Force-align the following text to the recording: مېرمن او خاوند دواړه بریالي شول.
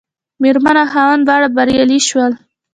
مېرمن 0.41 0.75
او 0.81 0.87
خاوند 0.93 1.23
دواړه 1.27 1.47
بریالي 1.55 1.99
شول. 2.07 2.31